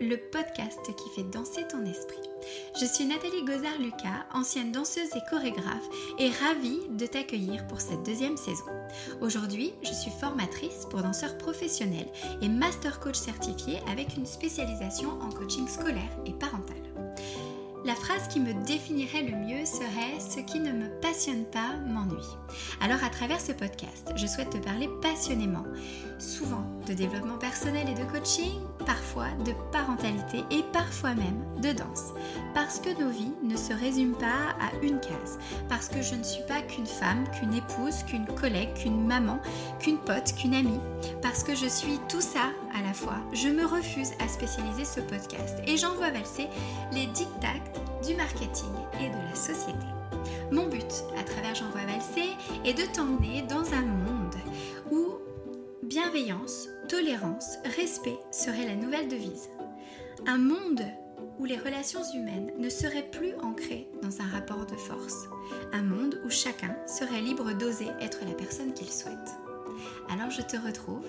[0.00, 2.20] Le podcast qui fait danser ton esprit.
[2.80, 8.36] Je suis Nathalie Gozard-Lucas, ancienne danseuse et chorégraphe, et ravie de t'accueillir pour cette deuxième
[8.36, 8.64] saison.
[9.20, 12.08] Aujourd'hui, je suis formatrice pour danseurs professionnels
[12.40, 16.73] et master coach certifié avec une spécialisation en coaching scolaire et parental.
[17.84, 22.16] La phrase qui me définirait le mieux serait Ce qui ne me passionne pas m'ennuie.
[22.80, 25.64] Alors à travers ce podcast, je souhaite te parler passionnément,
[26.18, 32.14] souvent de développement personnel et de coaching, parfois de parentalité et parfois même de danse.
[32.54, 35.38] Parce que nos vies ne se résument pas à une case.
[35.68, 39.38] Parce que je ne suis pas qu'une femme, qu'une épouse, qu'une collègue, qu'une maman,
[39.78, 40.80] qu'une pote, qu'une amie.
[41.20, 43.18] Parce que je suis tout ça à la fois.
[43.34, 46.48] Je me refuse à spécialiser ce podcast et j'envoie valser
[46.92, 47.44] les dictats
[48.06, 49.86] du marketing et de la société.
[50.50, 52.30] Mon but à travers J'envoie valser
[52.64, 54.34] est de t'emmener dans un monde
[54.90, 55.14] où
[55.82, 59.48] bienveillance, tolérance, respect serait la nouvelle devise.
[60.26, 60.82] Un monde
[61.38, 65.28] où les relations humaines ne seraient plus ancrées dans un rapport de force.
[65.72, 69.43] Un monde où chacun serait libre d'oser être la personne qu'il souhaite.
[70.10, 71.06] Alors je te retrouve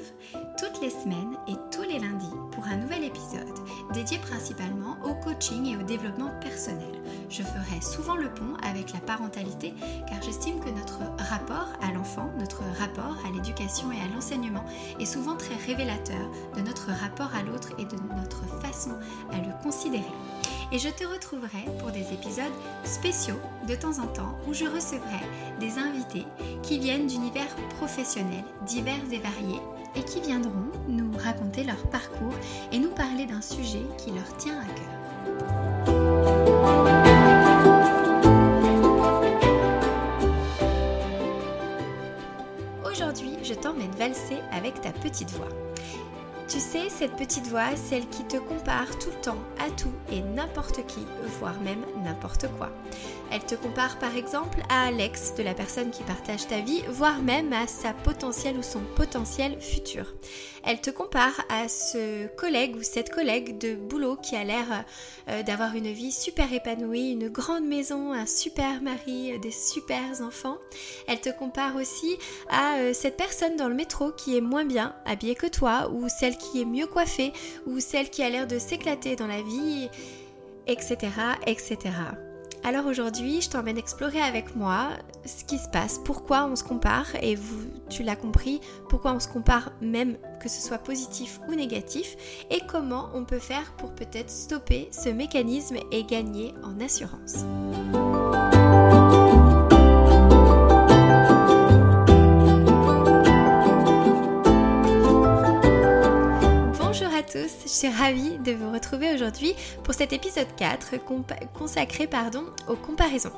[0.58, 3.54] toutes les semaines et tous les lundis pour un nouvel épisode
[3.94, 7.02] dédié principalement au coaching et au développement personnel.
[7.30, 9.74] Je ferai souvent le pont avec la parentalité
[10.08, 14.66] car j'estime que notre rapport à l'enfant, notre rapport à l'éducation et à l'enseignement
[15.00, 18.92] est souvent très révélateur de notre rapport à l'autre et de notre façon
[19.32, 20.04] à le considérer
[20.72, 22.46] et je te retrouverai pour des épisodes
[22.84, 25.20] spéciaux de temps en temps où je recevrai
[25.60, 26.26] des invités
[26.64, 29.62] qui viennent d'univers professionnels divers et variés
[29.96, 32.36] et qui viendront nous raconter leur parcours
[32.72, 34.86] et nous parler d'un sujet qui leur tient à cœur.
[42.90, 45.50] Aujourd'hui, je t'emmène valser avec ta petite voix.
[46.56, 50.22] Tu sais, cette petite voix, celle qui te compare tout le temps à tout et
[50.22, 51.06] n'importe qui,
[51.38, 52.70] voire même n'importe quoi.
[53.30, 57.22] Elle te compare par exemple à Alex, de la personne qui partage ta vie, voire
[57.22, 60.14] même à sa potentielle ou son potentiel futur.
[60.66, 64.84] Elle te compare à ce collègue ou cette collègue de boulot qui a l'air
[65.30, 70.58] euh, d'avoir une vie super épanouie, une grande maison, un super mari, des super enfants.
[71.08, 72.18] Elle te compare aussi
[72.50, 76.10] à euh, cette personne dans le métro qui est moins bien habillée que toi, ou
[76.10, 77.32] celle qui est mieux coiffée,
[77.68, 79.88] ou celle qui a l'air de s'éclater dans la vie,
[80.68, 80.98] etc.
[81.46, 81.78] etc.
[82.66, 84.88] Alors aujourd'hui, je t'emmène explorer avec moi
[85.24, 87.38] ce qui se passe, pourquoi on se compare, et
[87.92, 88.60] tu l'as compris,
[88.90, 92.16] pourquoi on se compare même que ce soit positif ou négatif,
[92.50, 97.46] et comment on peut faire pour peut-être stopper ce mécanisme et gagner en assurance.
[107.36, 109.54] Je suis ravie de vous retrouver aujourd'hui
[109.84, 110.96] pour cet épisode 4
[111.54, 113.32] consacré pardon, aux comparaisons.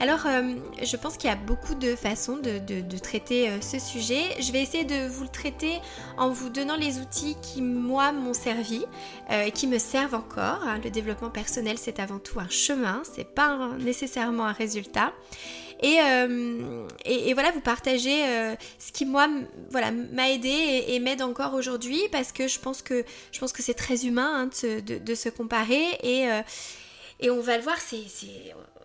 [0.00, 4.22] Alors euh, je pense qu'il y a beaucoup de façons de, traiter euh, ce sujet.
[4.40, 5.80] Je vais essayer de vous le traiter
[6.18, 8.84] en vous donnant les outils qui moi m'ont servi
[9.30, 10.60] euh, qui me servent encore.
[10.66, 10.80] Hein.
[10.84, 15.12] Le développement personnel c'est avant tout un chemin, c'est pas nécessairement un résultat.
[15.84, 19.28] Euh, et, et, voilà, vous partagez euh, ce qui moi
[19.70, 23.62] voilà, m'a aidé et, m'aide encore aujourd'hui parce que je pense que, je pense que
[23.62, 26.42] c'est très humain hein, de, se comparer et, euh,
[27.20, 28.02] et on va le voir, c'est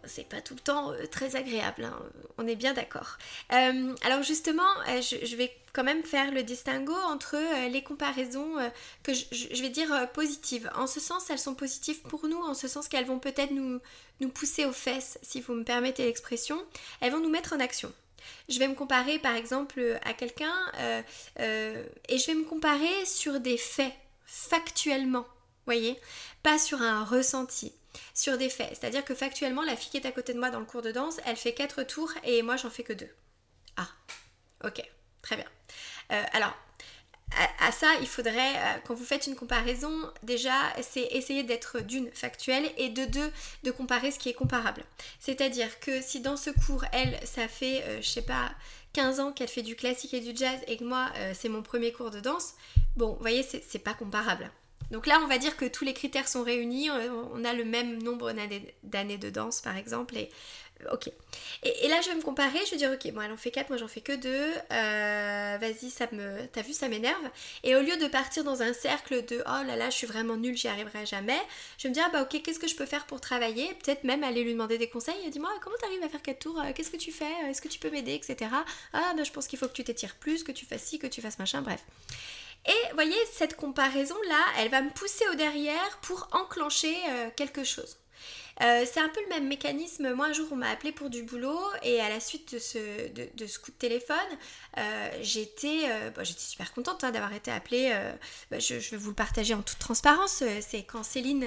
[0.06, 1.98] c'est pas tout le temps très agréable, hein,
[2.38, 3.18] on est bien d'accord.
[3.50, 7.36] alors justement, je, vais quand même faire le distinguo entre
[7.68, 8.56] les comparaisons
[9.02, 10.70] que je, vais dire positives.
[10.76, 13.82] En ce sens, elles sont positives pour nous, en ce sens qu'elles vont peut-être nous,
[14.30, 16.64] pousser aux fesses, si vous me permettez l'expression,
[17.02, 17.92] elles vont nous mettre en action.
[18.50, 21.02] Je vais me comparer par exemple à quelqu'un euh,
[21.40, 23.94] euh, et je vais me comparer sur des faits,
[24.26, 25.26] factuellement,
[25.66, 26.00] voyez,
[26.42, 27.74] pas sur un ressenti,
[28.14, 28.70] sur des faits.
[28.72, 30.92] C'est-à-dire que factuellement, la fille qui est à côté de moi dans le cours de
[30.92, 33.10] danse, elle fait quatre tours et moi j'en fais que deux.
[33.78, 33.90] Ah,
[34.64, 34.84] ok,
[35.24, 35.48] très bien.
[36.12, 36.54] Euh, alors,
[37.60, 39.92] à, ça, il faudrait, euh, quand vous faites une comparaison,
[40.22, 43.32] déjà, c'est essayer d'être d'une factuelle et de deux,
[43.64, 44.84] de comparer ce qui est comparable.
[45.20, 48.52] C'est-à-dire que si dans ce cours, elle, ça fait, euh, je sais pas,
[48.94, 51.64] 15 ans qu'elle fait du classique et du jazz et que moi, euh, c'est mon
[51.64, 52.54] premier cours de danse,
[52.96, 54.52] bon, vous voyez, c'est pas comparable.
[54.92, 58.04] Donc là, on va dire que tous les critères sont réunis, on a le même
[58.04, 58.32] nombre
[58.84, 60.30] d'années de danse par exemple, et
[61.64, 63.70] Et, là, je vais me comparer, je vais dire, ok, moi elle en fait 4,
[63.70, 66.46] moi j'en fais que 2, euh, vas-y, ça me.
[66.48, 67.24] T'as vu, ça m'énerve.
[67.64, 70.36] Et au lieu de partir dans un cercle de, oh là là, je suis vraiment
[70.36, 71.40] nulle, j'y arriverai jamais,
[71.78, 73.74] je vais me dire, bah ok, qu'est-ce que je peux faire pour travailler?
[73.84, 76.62] Peut-être même aller lui demander des conseils, dis-moi, comment t'arrives à faire 4 tours?
[76.76, 77.32] Qu'est-ce que tu fais?
[77.50, 78.14] Est-ce que tu peux m'aider?
[78.14, 78.50] Etc.
[78.94, 81.08] Ah, bah je pense qu'il faut que tu t'étires plus, que tu fasses ci, que
[81.08, 81.84] tu fasses machin, bref.
[82.66, 86.96] Et voyez, cette comparaison-là, elle va me pousser au derrière pour enclencher
[87.36, 87.98] quelque chose.
[88.62, 90.14] Euh, c'est un peu le même mécanisme.
[90.14, 93.10] Moi, un jour, on m'a appelé pour du boulot et à la suite de ce,
[93.10, 94.18] de, ce coup de téléphone,
[94.78, 97.92] euh, j'étais euh, j'étais super contente hein, d'avoir été appelée.
[98.52, 100.44] Bah, je, vais vous le partager en toute transparence.
[100.62, 101.46] C'est quand Céline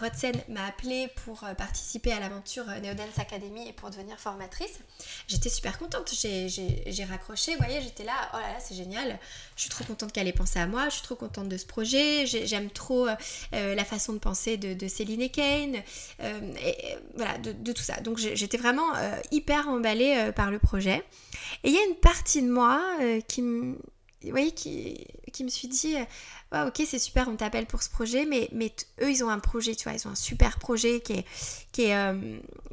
[0.00, 4.78] Rotzen m'a appelée pour participer à l'aventure Neodance Academy et pour devenir formatrice.
[5.28, 6.12] J'étais super contente.
[6.12, 7.52] J'ai raccroché.
[7.52, 8.14] Vous voyez, j'étais là.
[8.34, 9.18] Oh là là, c'est génial.
[9.54, 10.88] Je suis trop contente qu'elle ait pensé à moi.
[10.88, 12.26] Je suis trop contente de ce projet.
[12.26, 13.06] J'aime trop
[13.52, 15.82] la façon de penser de, de Céline et Kane.
[16.20, 18.00] Euh, et, voilà, de, tout ça.
[18.00, 21.02] Donc j'étais vraiment euh, hyper emballée euh, par le projet.
[21.64, 22.82] Et il y a une partie de moi
[23.28, 23.76] qui me
[24.24, 25.94] voyez, qui, qui me suis dit,
[26.52, 29.74] ok, c'est super, on t'appelle pour ce projet, mais, mais eux, ils ont un projet,
[29.74, 31.24] tu vois, ils ont un super projet qui est,
[31.70, 32.14] qui est,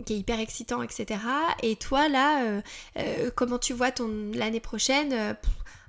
[0.05, 1.19] qui est hyper excitant, etc.
[1.61, 2.61] Et toi, là,
[3.35, 5.35] comment tu vois ton l'année prochaine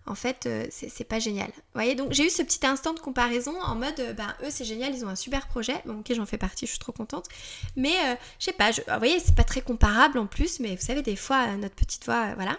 [0.07, 1.49] en fait, euh, c'est pas génial.
[1.49, 4.51] Vous voyez, donc j'ai eu ce petit instant de comparaison en mode, euh, ben eux
[4.51, 5.75] c'est génial, ils ont un super projet.
[5.87, 7.27] Bon, ok, j'en fais partie, je suis trop contente.
[7.75, 10.83] Mais euh, je sais pas, vous voyez, c'est pas très comparable en plus, mais vous
[10.83, 12.59] savez, des fois, notre petite voix, voilà.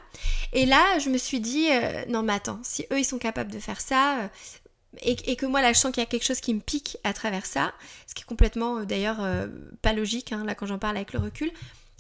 [0.54, 1.68] Et là, je me suis dit,
[2.08, 4.30] non, mais attends, si eux ils sont capables de faire ça,
[5.02, 7.12] et, que moi là je sens qu'il y a quelque chose qui me pique à
[7.12, 7.74] travers ça,
[8.08, 9.18] ce qui est complètement d'ailleurs
[9.82, 11.52] pas logique hein, là quand j'en parle avec le recul,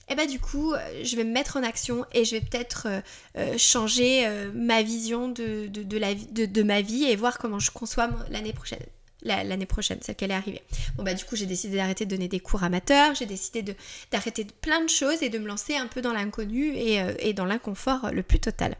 [0.07, 2.35] et eh bah ben, du coup, euh, je vais me mettre en action et je
[2.35, 3.01] vais peut-être euh,
[3.39, 8.85] euh, changer ma vision de, ma vie et voir comment je conçois l'année prochaine.
[9.23, 10.61] L'année prochaine, celle qu'elle est arrivée.
[10.97, 13.75] Bon bah du coup j'ai décidé d'arrêter de donner des cours amateurs, j'ai décidé
[14.11, 18.11] d'arrêter plein de choses et de me lancer un peu dans l'inconnu et dans l'inconfort
[18.11, 18.75] le plus total.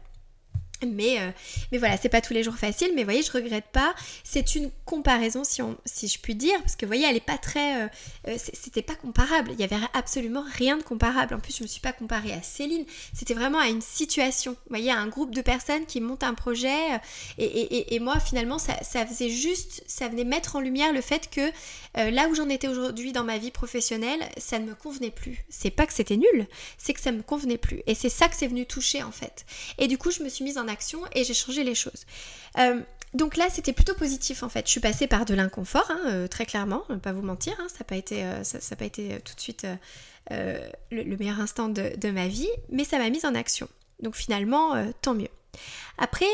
[0.84, 1.30] Mais, euh,
[1.72, 3.94] mais voilà, c'est pas tous les jours facile, mais vous voyez, je regrette pas.
[4.24, 7.20] C'est une comparaison, si, on, si je puis dire, parce que vous voyez, elle est
[7.20, 7.84] pas très.
[7.84, 7.88] Euh,
[8.28, 9.52] euh, c'était pas comparable.
[9.52, 11.34] Il y avait absolument rien de comparable.
[11.34, 12.84] En plus, je me suis pas comparée à Céline.
[13.14, 14.52] C'était vraiment à une situation.
[14.52, 16.76] Vous voyez, à un groupe de personnes qui montent un projet.
[17.38, 19.82] Et, et, moi, finalement, ça, ça, faisait juste.
[19.86, 21.50] Ça venait mettre en lumière le fait que
[21.94, 25.44] là où j'en étais aujourd'hui dans ma vie professionnelle, ça ne me convenait plus.
[25.48, 26.46] C'est pas que c'était nul,
[26.76, 27.82] c'est que ça me convenait plus.
[27.86, 29.46] Et c'est ça que c'est venu toucher, en fait.
[29.78, 32.06] Et du coup, je me suis mise en action et j'ai changé les choses.
[32.58, 32.80] Euh,
[33.14, 34.66] donc là, c'était plutôt positif en fait.
[34.66, 37.54] Je suis passée par de l'inconfort, hein, euh, très clairement, pas vous mentir.
[37.58, 39.66] Hein, ça n'a pas été, euh, ça, pas été tout de suite
[40.30, 43.68] le, meilleur instant de, ma vie, mais ça m'a mise en action.
[44.00, 45.28] Donc finalement, tant mieux.
[45.98, 46.26] Après,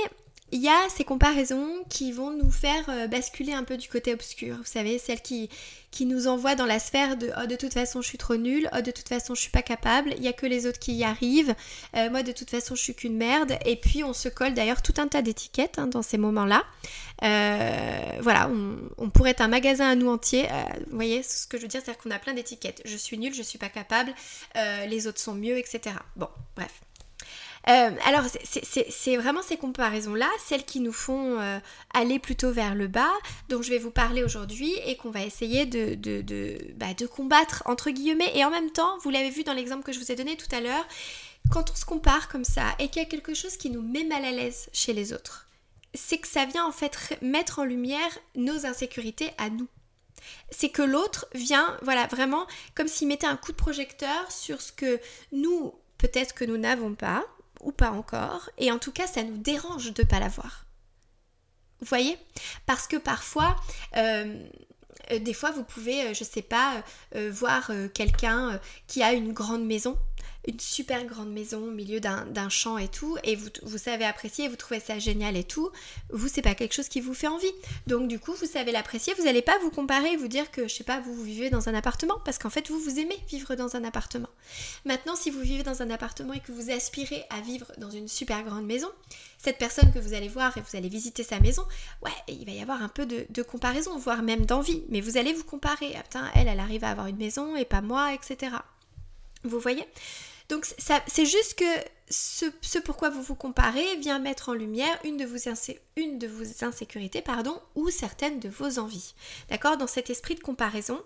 [0.52, 4.12] il y a ces comparaisons qui vont nous faire euh, basculer un peu du côté
[4.12, 4.56] obscur.
[4.58, 5.49] Vous savez, celles qui,
[6.02, 8.82] nous envoient dans la sphère de oh de toute façon je suis trop nulle, oh
[8.82, 11.04] de toute façon je suis pas capable, il y a que les autres qui y
[11.04, 11.54] arrivent,
[11.96, 13.56] euh, moi de toute façon je suis qu'une merde.
[13.64, 16.64] Et puis on se colle d'ailleurs tout un tas d'étiquettes hein, dans ces moments-là.
[17.22, 18.50] Euh, voilà,
[18.99, 20.49] on, pourrait être un magasin à nous entier.
[20.90, 22.82] vous voyez ce que je veux dire, c'est-à-dire qu'on a plein d'étiquettes.
[22.84, 24.12] Je suis nulle, je suis pas capable,
[24.54, 25.96] les autres sont mieux, etc.
[26.16, 26.72] Bon, bref.
[27.69, 31.59] Euh, alors, c'est vraiment ces comparaisons-là, celles qui nous font euh,
[31.94, 33.12] aller plutôt vers le bas,
[33.49, 35.94] dont je vais vous parler aujourd'hui et qu'on va essayer de,
[36.76, 38.32] bah, de, combattre, entre guillemets.
[38.35, 40.55] Et en même temps, vous l'avez vu dans l'exemple que je vous ai donné tout
[40.55, 40.87] à l'heure,
[41.50, 44.05] quand on se compare comme ça et qu'il y a quelque chose qui nous met
[44.05, 45.47] mal à l'aise chez les autres,
[45.94, 49.69] c'est que ça vient en fait mettre en lumière nos insécurités à nous
[50.50, 54.73] c'est que l'autre vient, voilà, vraiment comme s'il mettait un coup de projecteur sur ce
[54.73, 55.00] que
[55.32, 57.25] nous, peut-être que nous n'avons pas,
[57.62, 60.66] ou pas encore, et en tout cas ça nous dérange de ne pas l'avoir.
[61.81, 62.16] Vous voyez?
[62.64, 63.57] Parce que parfois,
[63.97, 64.38] euh,
[65.11, 66.83] euh, des fois vous pouvez, euh, je sais pas,
[67.31, 69.99] voir quelqu'un qui a une grande maison
[70.49, 74.49] une super grande maison au milieu d'un champ et tout, et vous, vous savez apprécier,
[74.49, 75.70] vous trouvez ça génial et tout,
[76.11, 77.52] vous, c'est pas quelque chose qui vous fait envie.
[77.87, 80.75] Donc, du coup, vous savez l'apprécier, vous n'allez pas vous comparer, vous dire que, je
[80.75, 83.76] sais pas, vous, vivez dans un appartement, parce qu'en fait, vous, vous aimez vivre dans
[83.76, 84.28] un appartement.
[84.84, 88.08] Maintenant, si vous vivez dans un appartement et que vous aspirez à vivre dans une
[88.08, 88.88] super grande maison,
[89.38, 91.64] cette personne que vous allez voir et vous allez visiter sa maison,
[92.02, 95.18] ouais, il va y avoir un peu de, de comparaison, voire même d'envie, mais vous
[95.18, 95.94] allez vous comparer.
[95.96, 98.56] Ah putain, elle, elle arrive à avoir une maison et pas moi, etc.
[99.44, 99.84] Vous voyez?
[100.52, 101.64] Donc c'est juste que
[102.11, 105.38] ce, pourquoi vous vous comparez vient mettre en lumière une de vos,
[105.97, 109.14] une de vos insécurités pardon, ou certaines de vos envies.
[109.49, 109.78] D'accord?
[109.78, 111.00] Dans cet esprit de comparaison,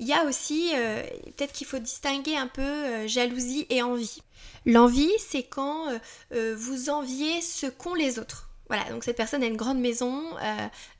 [0.00, 1.02] il y a aussi, euh,
[1.36, 4.20] peut-être qu'il faut distinguer un peu euh, jalousie et envie.
[4.66, 5.86] L'envie, c'est quand
[6.32, 8.50] euh, vous enviez ce qu'ont les autres.
[8.68, 10.22] Voilà, donc cette personne a une grande maison,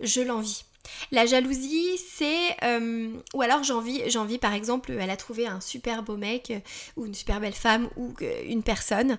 [0.01, 0.65] je l'envie.
[1.13, 2.57] La jalousie, c'est...
[2.63, 6.61] Euh, ou alors j'envie, par exemple, elle a trouvé un super beau mec, euh,
[6.97, 9.19] ou une super belle femme, ou euh, une personne,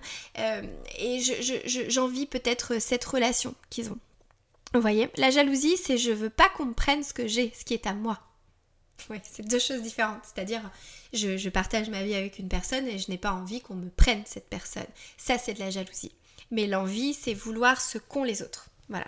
[0.98, 1.20] et
[1.88, 3.98] j'envie peut-être cette relation qu'ils ont.
[4.74, 5.10] Vous voyez?
[5.16, 7.86] La jalousie, c'est je veux pas qu'on me prenne ce que j'ai, ce qui est
[7.86, 8.20] à moi.
[9.10, 10.22] Oui, c'est deux choses différentes.
[10.22, 10.62] C'est-à-dire,
[11.12, 13.90] je, je partage ma vie avec une personne et je n'ai pas envie qu'on me
[13.90, 14.86] prenne cette personne.
[15.16, 16.12] Ça, c'est de la jalousie.
[16.50, 19.06] Mais l'envie, c'est vouloir ce qu'ont les autres Voilà.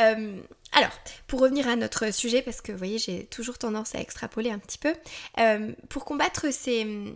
[0.00, 0.40] Euh,
[0.72, 0.90] alors,
[1.26, 4.58] pour revenir à notre sujet, parce que vous voyez, j'ai toujours tendance à extrapoler un
[4.58, 4.94] petit peu,
[5.38, 7.14] euh, pour combattre ces,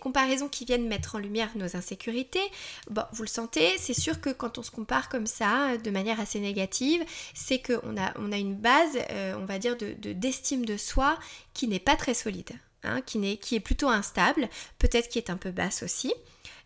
[0.00, 2.40] comparaisons qui viennent mettre en lumière nos insécurités,
[2.88, 6.40] vous le sentez, c'est sûr que quand on se compare comme ça, de manière assez
[6.40, 11.18] négative, c'est qu'on a, une base, euh, on va dire, d'estime de, soi
[11.52, 12.52] qui n'est pas très solide.
[12.82, 16.14] Hein, qui est plutôt instable, peut-être qui est un peu basse aussi.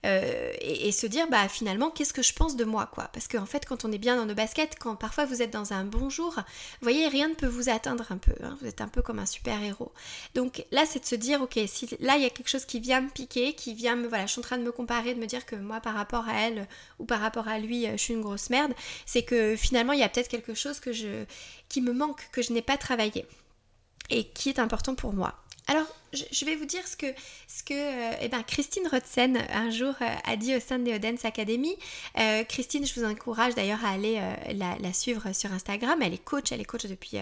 [0.05, 3.09] Euh, et, se dire bah finalement qu'est-ce que je pense de moi quoi?
[3.13, 5.73] Parce qu'en fait quand on est bien dans nos baskets quand parfois vous êtes dans
[5.73, 6.43] un bon jour vous
[6.83, 8.57] voyez rien ne peut vous atteindre un peu hein.
[8.61, 9.93] vous êtes un peu comme un super héros
[10.35, 12.81] donc là c'est de se dire ok si là il y a quelque chose qui
[12.81, 15.21] vient me piquer qui vient me voilà je suis en train de me comparer de
[15.21, 16.69] me dire que moi par rapport à elle
[16.99, 18.75] ou par rapport à lui je suis une grosse merde
[19.07, 21.25] c'est que finalement il y a peut-être quelque chose que je
[21.69, 23.27] qui me manque que je n'ai pas travaillé
[24.11, 25.35] et qui est important pour moi
[25.67, 27.07] alors, je vais vous dire ce que,
[27.49, 30.85] ce que euh, eh ben, Christine Rotzen un jour euh, a dit au sein de
[30.85, 31.75] Neodance Academy.
[32.19, 34.21] Euh, Christine, je vous encourage d'ailleurs à aller
[34.53, 36.01] la, suivre sur Instagram.
[36.03, 37.19] Elle est coach, elle est coach depuis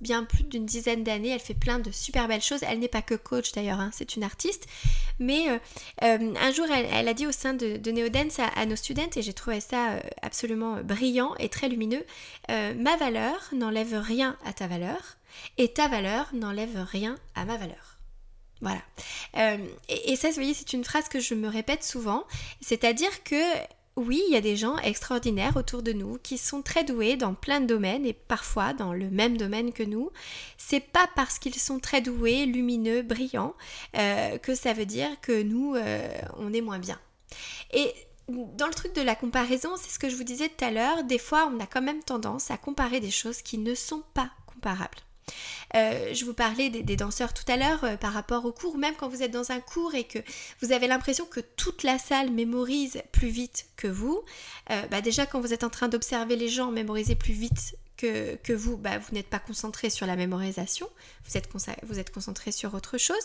[0.00, 1.28] bien plus d'une dizaine d'années.
[1.28, 2.60] Elle fait plein de super belles choses.
[2.62, 4.66] Elle n'est pas que coach d'ailleurs, hein, c'est une artiste.
[5.20, 5.46] Mais
[6.00, 9.22] un jour, elle, a dit au sein de, de Neodance à, à, nos students, et
[9.22, 12.04] j'ai trouvé ça absolument brillant et très lumineux,
[12.48, 15.16] ma valeur n'enlève rien à ta valeur
[15.58, 17.96] et ta valeur n'enlève rien à ma valeur.
[18.60, 18.80] Voilà.
[19.36, 22.24] Euh, et, ça, vous voyez, c'est une phrase que je me répète souvent,
[22.60, 23.42] c'est-à-dire que
[23.96, 27.32] oui, il y a des gens extraordinaires autour de nous qui sont très doués dans
[27.32, 30.10] plein de domaines et parfois dans le même domaine que nous.
[30.58, 33.54] C'est pas parce qu'ils sont très doués, lumineux, brillants
[33.96, 37.00] euh, que ça veut dire que nous, euh, on est moins bien.
[37.72, 37.92] Et
[38.28, 41.04] dans le truc de la comparaison, c'est ce que je vous disais tout à l'heure,
[41.04, 44.30] des fois on a quand même tendance à comparer des choses qui ne sont pas
[44.46, 45.05] comparables.
[45.74, 48.94] Euh, je vous parlais des, danseurs tout à l'heure euh, par rapport au cours, même
[48.96, 50.18] quand vous êtes dans un cours et que
[50.62, 54.22] vous avez l'impression que toute la salle mémorise plus vite que vous,
[54.70, 58.52] euh, bah déjà quand vous êtes en train d'observer les gens mémoriser plus vite que,
[58.52, 60.88] vous, bah, vous n'êtes pas concentré sur la mémorisation,
[61.28, 61.48] vous êtes,
[61.82, 63.16] vous êtes concentré sur autre chose.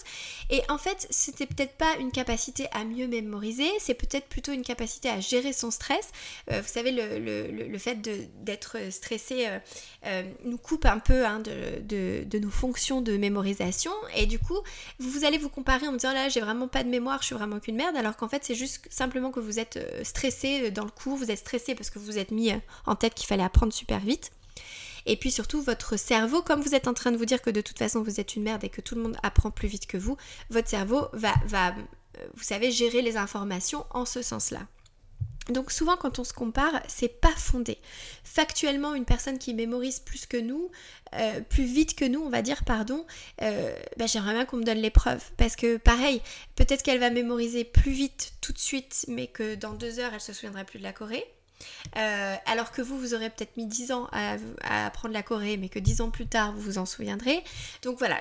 [0.50, 4.64] Et en fait, c'était peut-être pas une capacité à mieux mémoriser, c'est peut-être plutôt une
[4.64, 6.12] capacité à gérer son stress.
[6.52, 8.02] Euh, vous savez, le, fait
[8.44, 9.60] d'être stressé euh,
[10.06, 13.92] euh, nous coupe un peu hein, de, de, nos fonctions de mémorisation.
[14.16, 14.58] Et du coup,
[15.00, 17.36] vous allez vous comparer en me disant là, j'ai vraiment pas de mémoire, je suis
[17.36, 20.92] vraiment qu'une merde, alors qu'en fait, c'est juste simplement que vous êtes stressé dans le
[20.92, 22.52] cours, vous êtes stressé parce que vous vous êtes mis
[22.86, 24.32] en tête qu'il fallait apprendre super vite.
[25.06, 27.62] Et puis surtout, votre cerveau, comme vous êtes en train de vous dire que de
[27.62, 29.98] toute façon vous êtes une merde et que tout le monde apprend plus vite que
[29.98, 30.18] vous,
[30.50, 34.68] votre cerveau va, euh, vous savez, gérer les informations en ce sens-là.
[35.50, 37.78] Donc souvent quand on se compare, c'est pas fondé.
[38.24, 40.70] Factuellement, une personne qui mémorise plus que nous,
[41.14, 43.06] euh, plus vite que nous, on va dire, pardon,
[43.42, 45.24] euh, bah, j'aimerais bien qu'on me donne les preuves.
[45.38, 46.22] Parce que pareil,
[46.56, 50.22] peut-être qu'elle va mémoriser plus vite tout de suite, mais que dans deux heures, elle
[50.22, 51.26] se souviendra plus de la Corée.
[51.98, 54.38] Euh, alors que vous, vous aurez peut-être mis 10 ans à,
[54.86, 57.44] apprendre la Corée, mais que 10 ans plus tard, vous vous en souviendrez.
[57.82, 58.20] Donc voilà,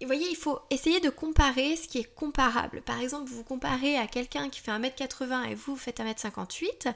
[0.00, 2.82] vous voyez, il faut essayer de comparer ce qui est comparable.
[2.82, 6.92] Par exemple, vous vous comparez à quelqu'un qui fait 1m80 et vous, faites 1m58.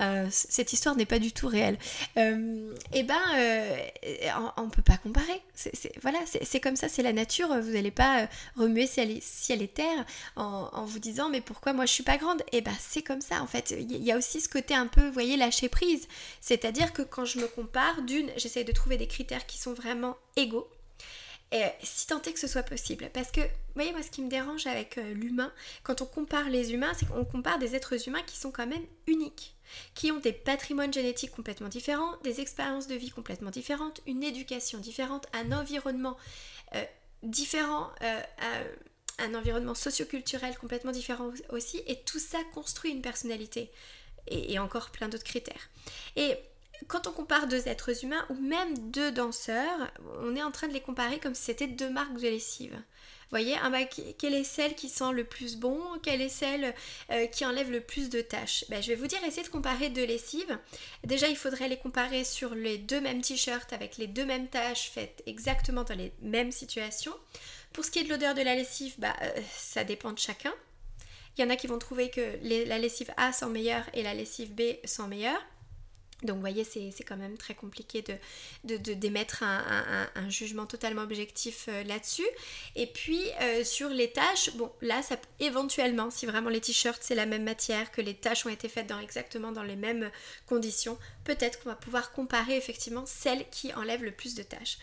[0.00, 1.78] Euh, cette histoire n'est pas du tout réelle.
[2.16, 3.18] Euh, et eh ben,
[4.56, 5.42] on ne peut pas comparer.
[6.02, 7.48] voilà, c'est comme ça, c'est la nature.
[7.60, 10.04] Vous n'allez pas remuer ciel et, terre
[10.36, 12.40] en, vous disant, mais pourquoi moi je suis pas grande?
[12.52, 13.74] Et eh ben, c'est comme ça, en fait.
[13.78, 16.06] Il y a aussi ce côté un peu, vous voyez, lâcher prise.
[16.40, 20.16] C'est-à-dire que quand je me compare, d'une, j'essaye de trouver des critères qui sont vraiment
[20.36, 20.68] égaux.
[21.52, 23.10] Et si tant est que ce soit possible.
[23.12, 26.48] Parce que, vous voyez, moi, ce qui me dérange avec euh, l'humain, quand on compare
[26.48, 29.56] les humains, c'est qu'on compare des êtres humains qui sont quand même uniques,
[29.94, 34.78] qui ont des patrimoines génétiques complètement différents, des expériences de vie complètement différentes, une éducation
[34.78, 36.16] différente, un environnement
[36.76, 36.84] euh,
[37.24, 38.20] différent, euh,
[39.18, 43.72] un environnement socioculturel complètement différent aussi, et tout ça construit une personnalité
[44.26, 45.70] et, encore plein d'autres critères.
[46.16, 46.34] Et
[46.88, 50.72] quand on compare deux êtres humains ou même deux danseurs, on est en train de
[50.72, 52.74] les comparer comme si c'était deux marques de lessive.
[53.30, 53.56] Vous voyez,
[54.18, 56.74] quelle est celle qui sent le plus bon Quelle est celle
[57.12, 59.88] euh, qui enlève le plus de tâches ben, Je vais vous dire, essayez de comparer
[59.88, 60.58] deux lessives.
[61.04, 64.90] Déjà, il faudrait les comparer sur les deux mêmes t-shirts avec les deux mêmes tâches
[64.92, 67.14] faites exactement dans les mêmes situations.
[67.72, 70.52] Pour ce qui est de l'odeur de la lessive, bah, euh, ça dépend de chacun.
[71.36, 74.14] Il y en a qui vont trouver que la lessive A sent meilleure et la
[74.14, 75.40] lessive B sent meilleure.
[76.22, 78.04] Donc vous voyez, c'est quand même très compliqué
[78.64, 82.26] de, d'émettre un, jugement totalement objectif euh, là-dessus.
[82.76, 87.14] Et puis euh, sur les tâches, bon là, ça, éventuellement, si vraiment les t-shirts c'est
[87.14, 90.10] la même matière, que les tâches ont été faites dans, exactement dans les mêmes
[90.46, 94.78] conditions, peut-être qu'on va pouvoir comparer effectivement celles qui enlèvent le plus de tâches.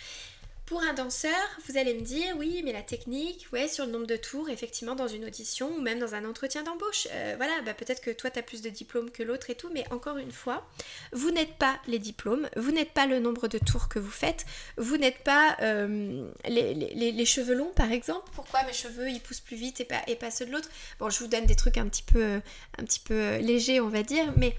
[0.67, 1.31] Pour un danseur,
[1.65, 4.95] vous allez me dire oui, mais la technique, ouais, sur le nombre de tours, effectivement,
[4.95, 7.07] dans une audition ou même dans un entretien d'embauche.
[7.13, 9.69] Euh, voilà, bah, peut-être que toi, tu as plus de diplômes que l'autre et tout,
[9.73, 10.69] mais encore une fois,
[11.13, 14.45] vous n'êtes pas les diplômes, vous n'êtes pas le nombre de tours que vous faites,
[14.75, 18.29] vous n'êtes pas euh, les, cheveux longs, par exemple.
[18.35, 20.69] Pourquoi mes cheveux, ils poussent plus vite et pas, et pas ceux de l'autre?
[20.99, 22.41] Bon, je vous donne des trucs un petit peu,
[22.77, 24.53] un petit peu légers, on va dire, mais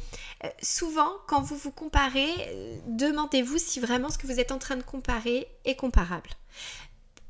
[0.63, 2.31] souvent, quand vous vous comparez,
[2.87, 5.47] demandez-vous si vraiment ce que vous êtes en train de comparer
[5.77, 6.31] comparable.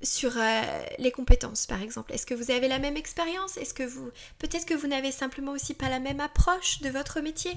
[0.00, 0.62] Sur euh,
[0.99, 3.57] les compétences par exemple Est-ce que vous avez la même expérience?
[3.57, 7.21] Est-ce que vous peut-être que vous n'avez simplement aussi pas la même approche de votre
[7.21, 7.52] métier?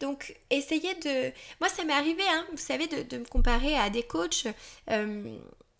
[0.00, 4.02] Donc essayez de moi ça m'est arrivé hein, vous savez de, me comparer à des
[4.02, 4.46] coachs
[4.90, 5.38] euh,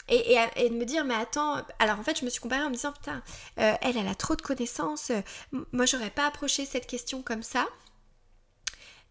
[0.08, 2.76] et, de me dire mais attends alors en fait je me suis comparée en me
[2.76, 3.22] disant putain
[3.58, 5.12] euh, elle elle a trop de connaissances
[5.72, 7.66] moi j'aurais pas approché cette question comme ça.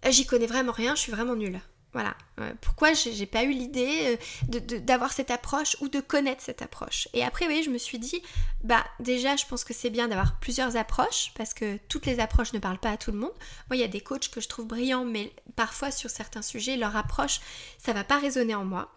[0.10, 1.62] J'y connais vraiment rien je suis vraiment nulle
[1.96, 2.14] voilà.
[2.60, 4.18] pourquoi j'ai pas eu l'idée
[4.52, 7.08] euh, d'avoir cette approche ou de connaître cette approche?
[7.14, 8.22] Et après, oui, je me suis dit,
[8.66, 12.52] bah déjà, je pense que c'est bien d'avoir plusieurs approches parce que toutes les approches
[12.52, 13.32] ne parlent pas à tout le monde.
[13.70, 16.75] Moi, il y a des coachs que je trouve brillants, mais parfois sur certains sujets,
[16.75, 17.40] leur approche,
[17.78, 18.92] ça va pas résonner en moi.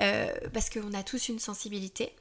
[0.00, 2.14] Euh, parce qu'on a tous une sensibilité.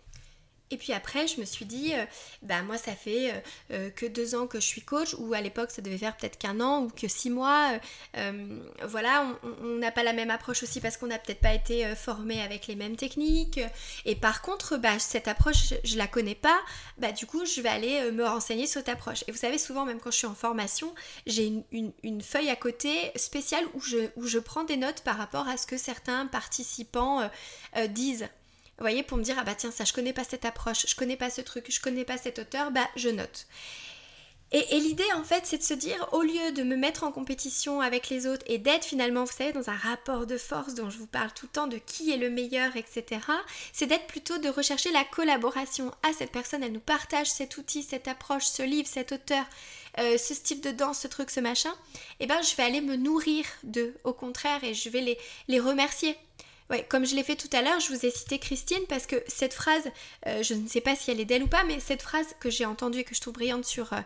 [0.74, 2.03] Et puis après, je me suis dit, euh,
[2.42, 3.39] bah moi ça fait euh,
[3.74, 6.39] euh, que deux ans que je suis coach, ou à l'époque ça devait faire peut-être
[6.39, 7.80] qu'un an ou que six mois.
[8.82, 9.27] voilà,
[9.62, 12.65] on n'a pas la même approche aussi parce qu'on n'a peut-être pas été formé avec
[12.65, 13.60] les mêmes techniques.
[14.06, 16.60] Et par contre, bah, cette approche, je, ne la connais pas.
[16.98, 19.24] Bah du coup, je vais aller me renseigner sur cette approche.
[19.27, 20.96] Et vous savez, souvent, même quand je suis en formation,
[21.27, 25.48] j'ai une, feuille à côté spéciale où je, où je prends des notes par rapport
[25.48, 27.30] à ce que certains participants
[27.89, 28.27] disent.
[28.77, 30.96] Vous voyez, pour me dire, ah bah tiens, ça, je connais pas cette approche, je
[30.96, 33.48] connais pas ce truc, je connais pas cet auteur, bah je note.
[34.56, 37.82] Et, l'idée, en fait, c'est de se dire, au lieu de me mettre en compétition
[37.82, 41.00] avec les autres et d'être finalement, vous savez, dans un rapport de force dont je
[41.00, 43.20] vous parle tout le temps, de qui est le meilleur, etc.,
[43.72, 45.92] c'est d'être plutôt de rechercher la collaboration.
[46.03, 49.44] Ah, cette personne, elle nous partage cet outil, cette approche, ce livre, cet auteur,
[49.98, 51.74] euh, ce style de danse, ce truc, ce machin.
[52.20, 55.18] Et eh ben, je vais aller me nourrir d'eux, au contraire, et je vais les,
[55.48, 56.16] les remercier.
[56.70, 59.22] Ouais, comme je l'ai fait tout à l'heure, je vous ai cité Christine parce que
[59.28, 59.84] cette phrase,
[60.28, 62.50] euh, je ne sais pas si elle est d'elle ou pas, mais cette phrase que
[62.50, 64.00] j'ai entendue et que je trouve brillante sur, euh,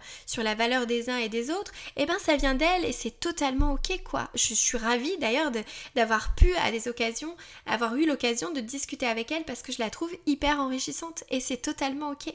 [0.43, 3.73] la valeur des uns et des autres, eh ben ça vient d'elle et c'est totalement
[3.73, 4.29] ok quoi.
[4.33, 5.51] Je suis ravie d'ailleurs
[5.95, 9.79] d'avoir pu à des occasions, avoir eu l'occasion de discuter avec elle parce que je
[9.79, 12.33] la trouve hyper enrichissante et c'est totalement ok.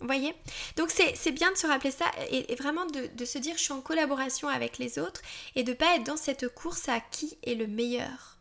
[0.00, 0.34] Vous voyez?
[0.76, 3.72] Donc c'est bien de se rappeler ça et, vraiment de, de, se dire je suis
[3.72, 5.22] en collaboration avec les autres
[5.54, 8.35] et de pas être dans cette course à qui est le meilleur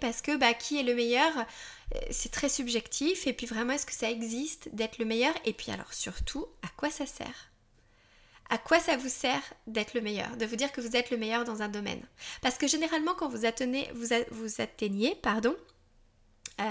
[0.00, 1.32] Parce que bah, qui est le meilleur
[1.94, 5.34] euh, c'est très subjectif et puis vraiment est-ce que ça existe d'être le meilleur?
[5.44, 7.50] Et puis alors surtout à quoi ça sert?
[8.48, 11.16] À quoi ça vous sert d'être le meilleur, de vous dire que vous êtes le
[11.16, 12.02] meilleur dans un domaine?
[12.42, 15.56] Parce que généralement quand vous atteignez, vous, vous atteignez pardon,
[16.58, 16.64] euh,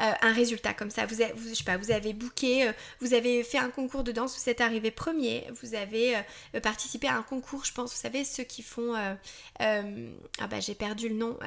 [0.00, 1.04] euh, un résultat comme ça.
[1.04, 4.48] Vous, avez, vous, vous avez booké, euh, vous avez fait un concours de danse, vous
[4.48, 6.14] êtes arrivé premier, vous avez
[6.62, 8.94] participé à un concours, je pense, vous savez, ceux qui font...
[8.94, 11.38] ah bah j'ai perdu le nom.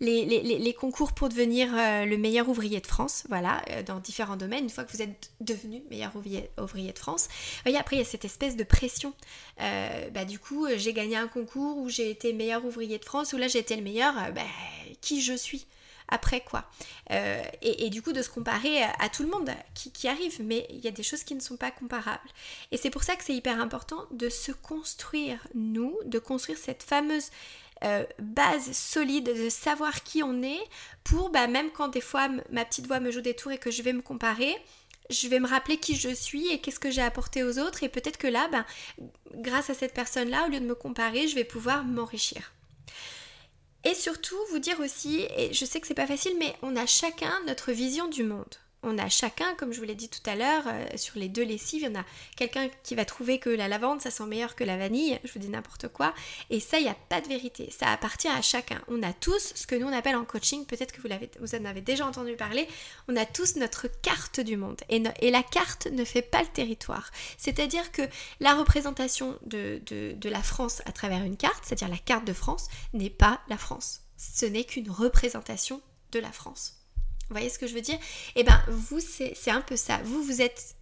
[0.00, 4.84] Les, concours pour devenir le meilleur ouvrier de France, voilà, dans différents domaines, une fois
[4.84, 7.28] que vous êtes devenu meilleur ouvrier, ouvrier de France.
[7.62, 9.12] Voyez, après, il y a cette espèce de pression.
[9.58, 13.36] bah du coup, j'ai gagné un concours où j'ai été meilleur ouvrier de France, où
[13.36, 14.42] là j'ai été le meilleur, bah,
[15.00, 15.66] qui je suis?
[16.08, 16.64] Après quoi.
[17.10, 20.80] Euh, et, du coup de se comparer à, tout le monde qui, arrive, mais il
[20.80, 22.28] y a des choses qui ne sont pas comparables.
[22.72, 26.82] Et c'est pour ça que c'est hyper important de se construire, nous, de construire cette
[26.82, 27.30] fameuse
[27.84, 30.62] euh, base solide, de savoir qui on est,
[31.04, 33.70] pour bah, même quand des fois ma petite voix me joue des tours et que
[33.70, 34.56] je vais me comparer,
[35.10, 37.88] je vais me rappeler qui je suis et qu'est-ce que j'ai apporté aux autres et
[37.88, 38.64] peut-être que là, ben,
[39.34, 42.52] grâce à cette personne-là, au lieu de me comparer, je vais pouvoir m'enrichir.
[43.84, 46.86] Et surtout, vous dire aussi, et je sais que c'est pas facile, mais on a
[46.86, 50.36] chacun notre vision du monde on a chacun, comme je vous l'ai dit tout à
[50.36, 52.04] l'heure, euh, sur les deux lessives, il y en a
[52.36, 55.38] quelqu'un qui va trouver que la lavande, ça sent meilleur que la vanille, je vous
[55.38, 56.14] dis n'importe quoi,
[56.50, 58.80] et ça, il n'y a pas de vérité, ça appartient à chacun.
[58.88, 61.08] On a tous ce que nous on appelle en coaching, peut-être que vous,
[61.40, 62.68] vous en avez déjà entendu parler,
[63.08, 67.10] on a tous notre carte du monde, et, la carte ne fait pas le territoire.
[67.36, 68.02] C'est-à-dire que
[68.40, 69.80] la représentation de
[70.22, 74.02] la France à travers une carte, c'est-à-dire la carte de France, n'est pas la France.
[74.16, 76.75] Ce n'est qu'une représentation de la France.
[77.28, 77.98] Vous voyez ce que je veux dire?
[78.36, 79.98] Eh bien, vous, c'est un peu ça.
[80.04, 80.76] Vous, vous êtes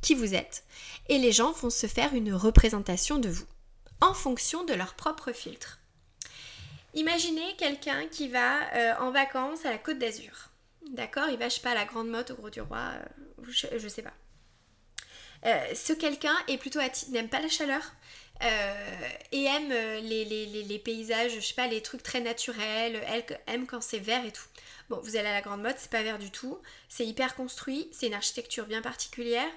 [0.00, 0.64] qui vous êtes.
[1.08, 3.46] Et les gens vont se faire une représentation de vous
[4.00, 5.78] en fonction de leur propre filtre.
[6.94, 10.50] Imaginez quelqu'un qui va euh, en vacances à la Côte d'Azur.
[10.90, 11.28] D'accord?
[11.30, 13.66] Il va, je sais pas, à la Grande Motte au Gros du Roi, euh, je,
[13.78, 14.14] je, sais pas.
[15.74, 17.82] ce quelqu'un est plutôt n'aime pas la chaleur,
[19.32, 23.82] et aime les, les, paysages, je sais pas, les trucs très naturels, elle aime quand
[23.82, 24.46] c'est vert et tout.
[24.90, 27.88] Bon, vous allez à la grande mode, c'est pas vert du tout, c'est hyper construit,
[27.92, 29.48] c'est une architecture bien particulière,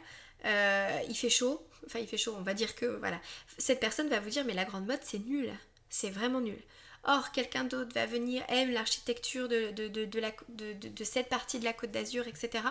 [0.46, 3.20] il fait chaud, enfin il fait chaud, on va dire que voilà,
[3.58, 5.52] cette personne va vous dire mais la grande mode c'est nul,
[5.90, 6.62] c'est vraiment nul.
[7.06, 12.28] Or, quelqu'un d'autre va venir, aime l'architecture de, de, cette partie de la côte d'Azur,
[12.28, 12.64] etc.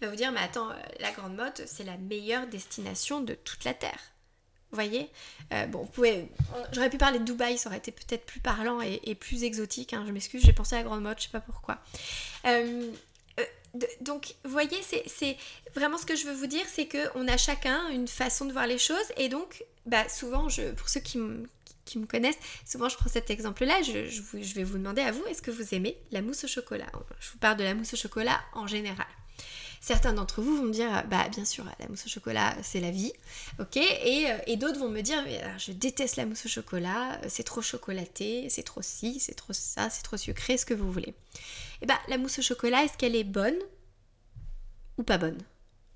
[0.00, 3.32] Il va vous dire, mais attends, euh, la Grande Motte, c'est la meilleure destination de
[3.32, 4.12] toute la Terre.
[4.70, 5.10] Voyez
[5.52, 5.88] euh, Bon.
[6.72, 9.92] J'aurais pu parler de Dubaï, ça aurait été peut-être plus parlant et, plus exotique.
[9.92, 11.78] Hein, je m'excuse, j'ai pensé à la Grande Motte, je sais pas pourquoi.
[12.46, 12.90] Euh,
[14.00, 15.36] donc, vous voyez, c'est
[15.74, 18.66] vraiment ce que je veux vous dire, c'est qu'on a chacun une façon de voir
[18.66, 18.96] les choses.
[19.16, 21.18] Et donc, bah, souvent, pour ceux qui,
[21.88, 25.42] qui me connaissent, souvent je prends cet exemple-là, je, vais vous demander à vous, est-ce
[25.42, 26.86] que vous aimez la mousse au chocolat?
[27.20, 29.06] Je vous parle de la mousse au chocolat en général.
[29.80, 32.90] Certains d'entre vous vont me dire, bah bien sûr, la mousse au chocolat, c'est la
[32.90, 33.12] vie,
[33.58, 35.24] ok Et, euh, d'autres vont me dire,
[35.58, 39.88] je déteste la mousse au chocolat, c'est trop chocolaté, c'est trop ci, c'est trop ça,
[39.90, 41.14] c'est trop sucré, ce que vous voulez.
[41.82, 43.58] Et bah la mousse au chocolat, est-ce qu'elle est bonne
[44.98, 45.38] ou pas bonne?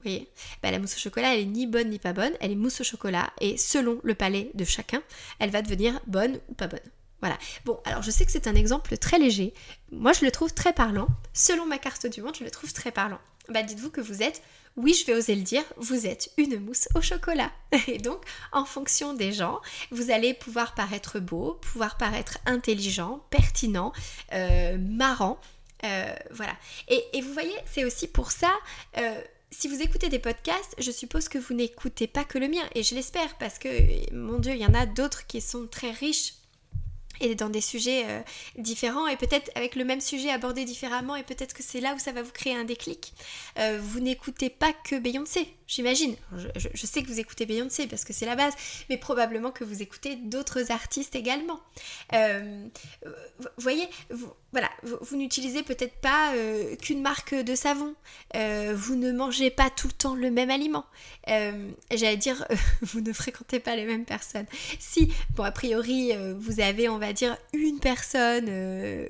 [0.02, 0.28] Voyez?
[0.62, 2.80] Bah, La mousse au chocolat, elle est ni bonne ni pas bonne, elle est mousse
[2.80, 5.02] au chocolat et selon le palais de chacun,
[5.38, 6.80] elle va devenir bonne ou pas bonne.
[7.20, 7.38] Voilà.
[7.64, 9.54] Bon, alors je sais que c'est un exemple très léger.
[9.92, 11.06] Moi, je le trouve très parlant.
[11.32, 13.20] Selon ma carte du monde, je le trouve très parlant.
[13.48, 14.42] Bah, dites-vous que vous êtes,
[14.76, 17.50] oui, je vais oser le dire, vous êtes une mousse au chocolat.
[17.88, 23.92] Et donc, en fonction des gens, vous allez pouvoir paraître beau, pouvoir paraître intelligent, pertinent,
[24.32, 25.40] euh, marrant.
[25.84, 26.56] Euh, voilà.
[26.88, 28.52] Et, vous voyez, c'est aussi pour ça.
[28.98, 32.62] Euh, si vous écoutez des podcasts, je suppose que vous n'écoutez pas que le mien,
[32.74, 33.68] et je l'espère, parce que,
[34.14, 36.34] mon Dieu, il y en a d'autres qui sont très riches
[37.20, 38.20] et dans des sujets euh,
[38.56, 41.98] différents et peut-être avec le même sujet abordé différemment et peut-être que c'est là où
[41.98, 43.14] ça va vous créer un déclic.
[43.58, 46.16] Euh, vous n'écoutez pas que Beyoncé, j'imagine.
[46.56, 48.54] Je, sais que vous écoutez Beyoncé parce que c'est la base,
[48.90, 51.60] mais probablement que vous écoutez d'autres artistes également.
[52.12, 52.66] Euh,
[53.04, 56.32] vous voyez, vous, voilà, vous, n'utilisez peut-être pas
[56.80, 57.94] qu'une marque de savon,
[58.34, 60.84] vous ne mangez pas tout le temps le même aliment,
[61.26, 62.46] j'allais dire,
[62.82, 64.46] vous ne fréquentez pas les mêmes personnes.
[64.78, 68.46] Si, bon, a priori, vous avez, on va dire, une personne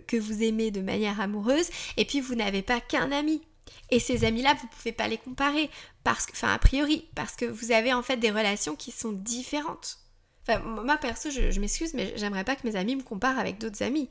[0.07, 3.43] que vous aimez de manière amoureuse, et puis vous n'avez pas qu'un ami.
[3.91, 5.71] Et ces amis-là, vous pouvez pas les comparer,
[6.05, 9.13] parce que, enfin, a priori, parce que vous avez en fait des relations qui sont
[9.13, 9.99] différentes.
[10.43, 13.59] Enfin, moi perso, je, je m'excuse, mais j'aimerais pas que mes amis me comparent avec
[13.59, 14.09] d'autres amis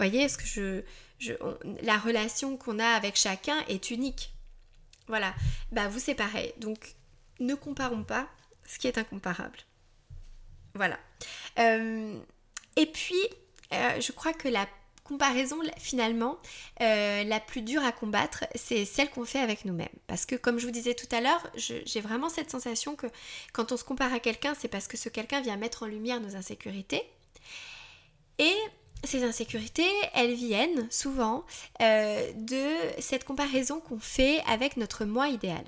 [0.00, 0.82] voyez, ce que je,
[1.18, 1.34] je
[1.82, 4.32] la relation qu'on a avec chacun est unique.
[5.08, 5.34] Voilà,
[5.72, 6.52] bah vous c'est pareil.
[6.58, 6.96] Donc
[7.38, 8.28] ne comparons pas
[8.66, 9.58] ce qui est incomparable.
[10.74, 10.98] Voilà.
[11.58, 12.18] Euh,
[12.76, 13.20] et puis,
[13.72, 14.66] euh, je crois que la
[15.04, 16.38] comparaison, finalement,
[16.80, 19.88] euh, la plus dure à combattre, c'est celle qu'on fait avec nous-mêmes.
[20.06, 23.08] Parce que, comme je vous disais tout à l'heure, j'ai vraiment cette sensation que
[23.52, 26.20] quand on se compare à quelqu'un, c'est parce que ce quelqu'un vient mettre en lumière
[26.20, 27.02] nos insécurités.
[28.38, 28.54] Et
[29.02, 31.44] ces insécurités, elles viennent souvent
[31.82, 35.64] euh, de cette comparaison qu'on fait avec notre moi idéal.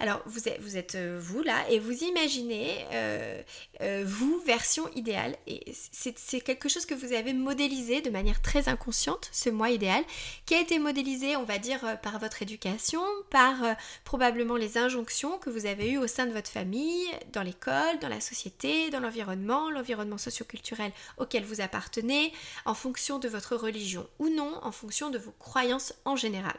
[0.00, 3.40] Alors, vous êtes, euh, vous là et vous imaginez euh,
[3.80, 5.36] euh, vous, version idéale.
[5.46, 10.02] Et c'est quelque chose que vous avez modélisé de manière très inconsciente, ce moi idéal,
[10.46, 13.56] qui a été modélisé, on va dire, par votre éducation, par
[14.04, 18.08] probablement les injonctions que vous avez eues au sein de votre famille, dans l'école, dans
[18.08, 22.32] la société, dans l'environnement, l'environnement socioculturel auquel vous appartenez,
[22.64, 26.56] en fonction de votre religion ou non, en fonction de vos croyances en général.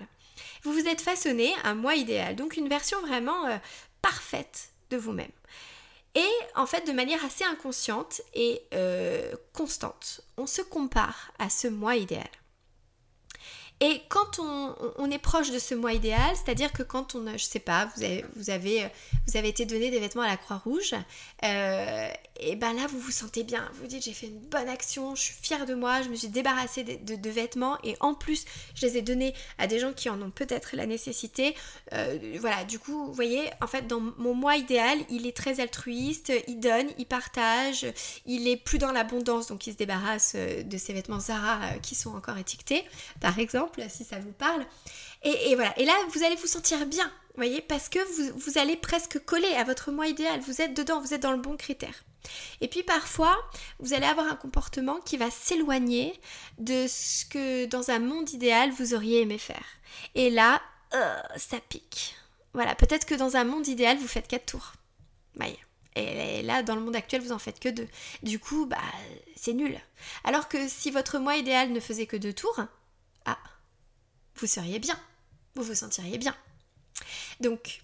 [0.64, 3.58] Vous vous êtes façonné un moi idéal, donc une version vraiment euh,
[4.02, 5.32] parfaite de vous-même.
[6.16, 11.68] Et en fait, de manière assez inconsciente et euh, constante, on se compare à ce
[11.68, 12.30] moi idéal.
[13.82, 17.60] Et quand on, est proche de ce moi idéal, c'est-à-dire que quand on, je sais
[17.60, 18.88] pas, vous avez, vous avez,
[19.28, 20.96] vous avez été donné des vêtements à la Croix-Rouge,
[21.44, 22.10] euh,
[22.40, 25.22] et ben là vous vous sentez bien, vous, dites j'ai fait une bonne action, je
[25.22, 28.98] suis fière de moi, je me suis débarrassée de, vêtements et en plus je les
[28.98, 31.56] ai donnés à des gens qui en ont peut-être la nécessité.
[31.94, 35.60] Euh, voilà, du coup, vous voyez, en fait dans mon moi idéal, il est très
[35.60, 37.86] altruiste, il donne, il partage,
[38.26, 41.80] il est plus dans l'abondance, donc il se débarrasse euh, de ses vêtements Zara euh,
[41.82, 42.84] qui sont encore étiquetés,
[43.22, 44.66] par exemple, si ça vous parle.
[45.24, 48.76] Et, voilà, et là vous allez vous sentir bien, voyez, parce que vous, vous allez
[48.76, 52.04] presque coller à votre moi idéal, vous êtes dedans, vous êtes dans le bon critère.
[52.62, 53.36] Et puis parfois,
[53.80, 56.20] vous allez avoir un comportement qui va s'éloigner
[56.58, 59.66] de ce que dans un monde idéal vous auriez aimé faire.
[60.16, 60.62] Et là,
[60.94, 62.16] euh, ça pique.
[62.54, 64.74] Voilà, peut-être que dans un monde idéal, vous faites 4 tours.
[65.96, 67.88] Et là, dans le monde actuel, vous en faites que 2.
[68.24, 68.78] Du coup, bah,
[69.36, 69.80] c'est nul.
[70.24, 72.60] Alors que si votre moi idéal ne faisait que 2 tours,
[73.26, 73.38] ah,
[74.38, 75.00] vous seriez bien.
[75.56, 76.36] Vous vous sentiriez bien.
[77.40, 77.82] Donc,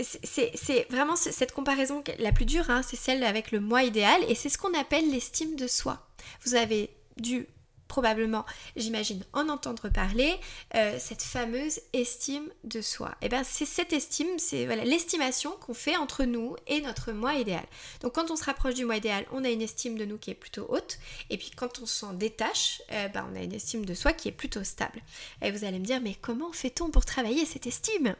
[0.00, 4.34] c'est vraiment cette comparaison la plus dure, hein, c'est celle avec le moi idéal, et
[4.34, 6.06] c'est ce qu'on appelle l'estime de soi.
[6.44, 7.46] Vous avez dû
[7.88, 8.44] probablement,
[8.76, 10.34] j'imagine, en entendre parler,
[10.74, 13.10] euh, cette fameuse estime de soi.
[13.22, 17.34] Et eh bien c'est cette estime, c'est l'estimation qu'on fait entre nous et notre moi
[17.34, 17.64] idéal.
[18.02, 20.30] Donc quand on se rapproche du moi idéal, on a une estime de nous qui
[20.30, 20.98] est plutôt haute,
[21.30, 24.28] et puis quand on s'en détache, euh, ben, on a une estime de soi qui
[24.28, 25.00] est plutôt stable.
[25.42, 28.14] Et vous allez me dire, mais comment fait-on pour travailler cette estime?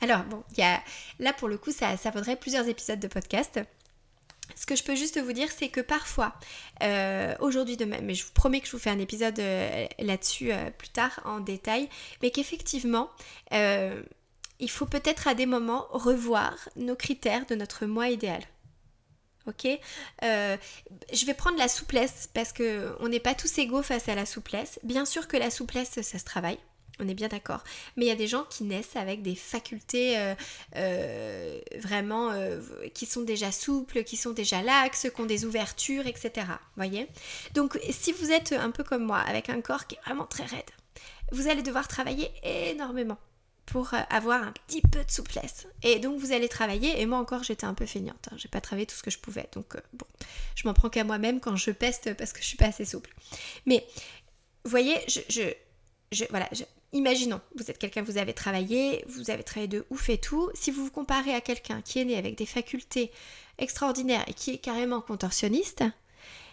[0.00, 0.62] Alors bon, y
[1.18, 3.60] là pour le coup, ça, ça vaudrait plusieurs épisodes de podcast.
[4.54, 6.34] Ce que je peux juste vous dire, c'est que parfois,
[6.82, 9.86] euh, aujourd'hui de même, mais je vous promets que je vous fais un épisode euh,
[9.98, 11.88] là-dessus euh, plus tard en détail,
[12.22, 13.10] mais qu'effectivement,
[13.52, 18.42] il faut peut-être à des moments revoir nos critères de notre moi idéal.
[19.46, 19.66] Ok?
[20.22, 24.78] Je vais prendre la souplesse parce qu'on n'est pas tous égaux face à la souplesse.
[24.82, 26.58] Bien sûr que la souplesse, ça se travaille.
[27.00, 27.62] On est bien d'accord.
[27.96, 30.34] Mais il y a des gens qui naissent avec des facultés euh,
[30.76, 32.60] euh, vraiment euh,
[32.94, 36.46] qui sont déjà souples, qui sont déjà laxes, qui ont des ouvertures, etc.
[36.76, 37.08] Voyez?
[37.54, 40.44] Donc si vous êtes un peu comme moi, avec un corps qui est vraiment très
[40.44, 40.70] raide,
[41.30, 43.18] vous allez devoir travailler énormément
[43.66, 45.66] pour avoir un petit peu de souplesse.
[45.82, 48.36] Et donc vous allez travailler, et moi encore j'étais un peu feignante, hein.
[48.38, 50.06] j'ai pas travaillé tout ce que je pouvais, donc bon,
[50.54, 53.10] je m'en prends qu'à moi-même quand je peste parce que je suis pas assez souple.
[53.66, 53.86] Mais
[54.64, 55.42] vous voyez, je, je,
[56.30, 56.48] voilà,
[56.92, 60.50] Imaginons, vous êtes quelqu'un, vous avez travaillé, vous avez travaillé de ouf et tout.
[60.54, 63.10] Si vous vous comparez à quelqu'un qui est né avec des facultés
[63.58, 65.84] extraordinaires et qui est carrément contorsionniste,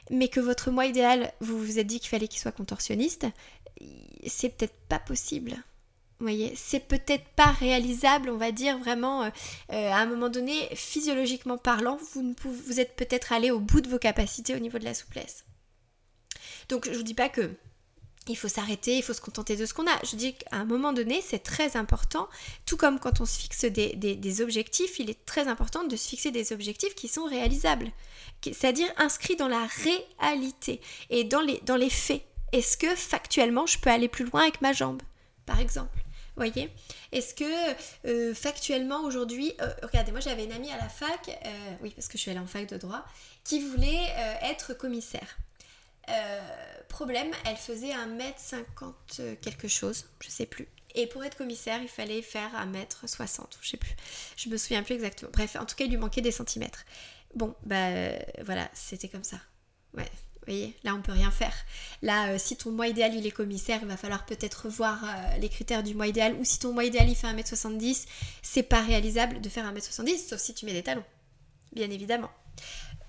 [0.10, 3.28] mais que votre moi idéal, vous vous êtes dit qu'il fallait qu'il soit contorsionniste,
[4.28, 5.52] c'est peut-être pas possible.
[6.20, 9.30] Vous voyez, c'est peut-être pas réalisable, on va dire vraiment, euh,
[9.72, 13.89] euh, à un moment donné, physiologiquement parlant, vous, vous êtes peut-être allé au bout de
[13.89, 15.46] vos capacités au niveau de la souplesse.
[16.70, 17.52] Donc je vous dis pas que
[18.34, 20.00] il faut s'arrêter, il faut se contenter de ce qu'on a.
[20.04, 22.28] Je dis qu'à un moment donné, c'est très important,
[22.66, 26.32] tout comme quand on se fixe des, objectifs, il est très important de se fixer
[26.32, 27.92] des objectifs qui sont réalisables,
[28.44, 29.68] c'est-à-dire inscrits dans la
[30.20, 32.24] réalité et dans les, dans les faits.
[32.52, 35.02] Est-ce que factuellement, je peux aller plus loin avec ma jambe,
[35.46, 36.06] par exemple?
[36.36, 36.70] Voyez?
[37.14, 37.46] Est-ce que
[38.08, 42.08] euh, factuellement aujourd'hui, euh, regardez, moi j'avais une amie à la fac, euh, oui parce
[42.08, 43.06] que je suis allée en fac de droit,
[43.46, 44.10] qui voulait
[44.42, 45.38] être commissaire.
[46.10, 46.41] Euh,
[46.88, 50.68] problème, elle faisait 1m50 quelque chose, je sais plus.
[50.94, 53.96] Et pour être commissaire, il fallait faire 1m60, je sais plus.
[54.38, 55.32] Je me souviens plus exactement.
[55.34, 56.86] Bref, en tout cas, il lui manquait des centimètres.
[57.34, 57.89] Bon, bah
[58.44, 59.38] voilà, c'était comme ça.
[59.94, 60.10] Ouais,
[60.46, 61.56] vous voyez, là on peut rien faire.
[62.04, 65.38] Là, euh, si ton mois idéal il est commissaire, il va falloir peut-être revoir euh,
[65.38, 66.36] les critères du mois idéal.
[66.36, 68.06] Ou si ton mois idéal il fait 1m70,
[68.44, 71.04] c'est pas réalisable de faire 1m70, sauf si tu mets des talons.
[71.74, 72.30] Bien évidemment.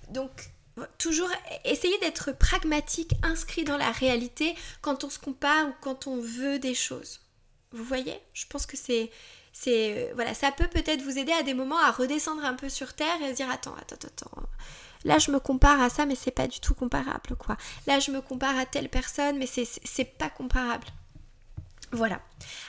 [0.09, 0.51] Donc,
[0.99, 1.31] toujours
[1.65, 6.59] essayer d'être pragmatique, inscrit dans la réalité quand on se compare ou quand on veut
[6.59, 7.21] des choses.
[7.73, 8.19] Vous voyez?
[8.33, 9.11] Je pense que c'est
[9.53, 12.93] c'est voilà, ça peut peut-être vous aider à des moments à redescendre un peu sur
[12.93, 14.43] terre et se dire attends, attends, attends.
[15.05, 17.57] Là, je me compare à ça, mais c'est pas du tout comparable, quoi.
[17.87, 20.87] Là, je me compare à telle personne, mais c'est pas comparable.
[21.93, 22.21] Voilà.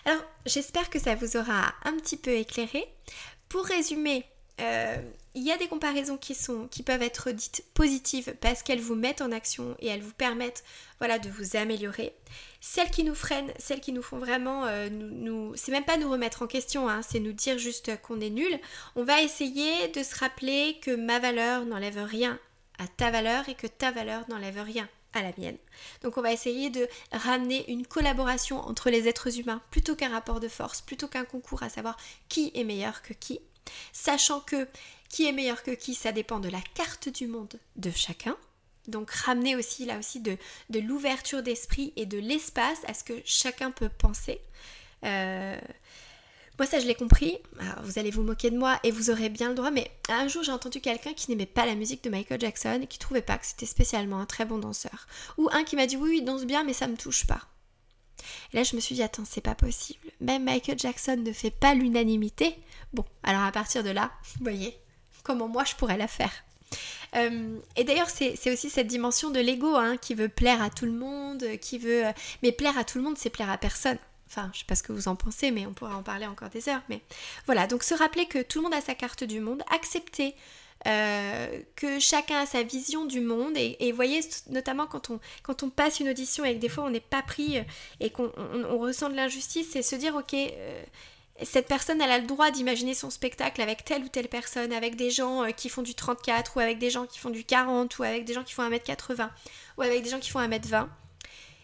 [0.06, 2.88] Alors, j'espère que ça vous aura un petit peu éclairé.
[3.50, 4.24] Pour résumer,
[4.62, 4.98] euh,
[5.38, 8.96] il y a des comparaisons qui, sont, qui peuvent être dites positives parce qu'elles vous
[8.96, 10.64] mettent en action et elles vous permettent
[10.98, 12.16] voilà, de vous améliorer.
[12.60, 14.90] Celles qui nous freinent, celles qui nous font vraiment, euh,
[15.54, 18.60] c'est même pas nous remettre en question, hein, c'est nous dire juste qu'on est nul.
[18.96, 22.40] On va essayer de se rappeler que ma valeur n'enlève rien
[22.80, 25.58] à ta valeur et que ta valeur n'enlève rien à la mienne.
[26.02, 30.40] Donc on va essayer de ramener une collaboration entre les êtres humains plutôt qu'un rapport
[30.40, 31.96] de force, plutôt qu'un concours à savoir
[32.28, 33.40] qui est meilleur que qui.
[33.94, 34.68] Sachant que
[35.10, 38.38] qui est meilleur que qui, ça dépend de la carte du monde de chacun.
[38.88, 40.38] Donc ramener aussi là aussi de,
[40.74, 44.40] l'ouverture d'esprit et de l'espace à ce que chacun peut penser.
[45.04, 45.60] Euh,
[46.58, 47.38] moi ça je l'ai compris,
[47.84, 50.42] vous allez vous moquer de moi et vous aurez bien le droit, mais un jour
[50.44, 53.38] j'ai entendu quelqu'un qui n'aimait pas la musique de Michael Jackson et qui trouvait pas
[53.38, 55.08] que c'était spécialement un très bon danseur.
[55.38, 57.42] Ou un qui m'a dit oui, oui il danse bien mais ça me touche pas.
[58.52, 60.08] Et là, je me suis dit, attends, c'est pas possible.
[60.22, 62.56] Même Michael Jackson ne fait pas l'unanimité.
[62.94, 64.78] Bon, alors à partir de là, vous voyez,
[65.28, 66.32] comment moi je pourrais la faire.
[67.16, 70.86] Euh, et d'ailleurs, c'est aussi cette dimension de l'ego hein, qui veut plaire à tout
[70.86, 72.08] le monde, qui veut.
[72.08, 72.12] Euh,
[72.42, 73.98] mais plaire à tout le monde, c'est plaire à personne.
[74.30, 76.50] Enfin, je sais pas ce que vous en pensez, mais on pourra en parler encore
[76.50, 76.82] des heures.
[76.90, 77.02] Mais
[77.46, 80.36] voilà, donc se rappeler que tout le monde a sa carte du monde, accepter
[80.86, 83.54] euh, que chacun a sa vision du monde.
[83.56, 86.90] Et, voyez, notamment quand on, quand on passe une audition et que des fois on
[86.90, 87.62] n'est pas pris
[88.02, 88.32] et qu'on
[88.78, 90.36] ressent de l'injustice, c'est se dire, ok,
[91.44, 94.96] cette personne, elle a le droit d'imaginer son spectacle avec telle ou telle personne, avec
[94.96, 98.04] des gens qui font du 34, ou avec des gens qui font du 40, ou
[98.04, 99.30] avec des gens qui font 1m80,
[99.78, 100.88] ou avec des gens qui font 1m20.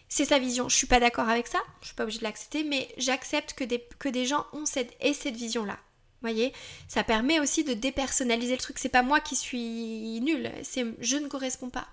[0.08, 0.68] C'est sa vision.
[0.68, 3.64] Je suis pas d'accord avec ça, je suis pas obligée de l'accepter, mais j'accepte que
[3.64, 5.78] des, que des gens ont cette, et cette vision-là.
[6.20, 6.52] voyez?
[6.86, 8.78] Ça permet aussi de dépersonnaliser le truc.
[8.78, 11.88] C'est pas moi qui suis nulle, c'est je ne correspond pas.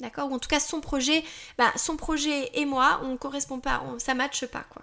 [0.00, 0.30] D'accord?
[0.30, 1.24] Ou en tout cas son projet,
[1.58, 4.82] bah, son projet et moi, on ne correspond pas, on, ça matche pas quoi.